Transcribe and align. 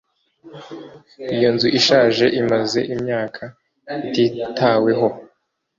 Iyo 1.35 1.47
nzu 1.55 1.67
ishaje 1.79 2.25
imaze 2.41 2.79
imyaka 2.93 3.43
ititaweho 4.19 5.07